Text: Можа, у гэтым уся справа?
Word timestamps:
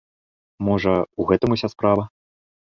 Можа, 0.69 0.93
у 1.21 1.27
гэтым 1.33 1.49
уся 1.57 1.67
справа? 1.75 2.03